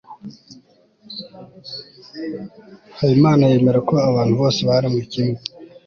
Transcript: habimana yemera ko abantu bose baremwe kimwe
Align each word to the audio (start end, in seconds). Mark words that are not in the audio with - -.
habimana 2.97 3.41
yemera 3.51 3.79
ko 3.89 3.95
abantu 4.09 4.33
bose 4.41 4.59
baremwe 4.69 5.01
kimwe 5.11 5.39